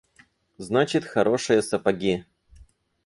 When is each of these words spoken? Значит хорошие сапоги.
Значит 0.57 1.05
хорошие 1.05 1.61
сапоги. 1.61 2.25